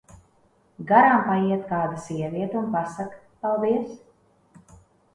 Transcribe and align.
Garām 0.91 1.21
paiet 1.27 1.69
kāda 1.73 2.01
sieviete 2.07 2.59
un 2.65 2.75
pasaka: 2.79 3.23
"Paldies!" 3.45 3.97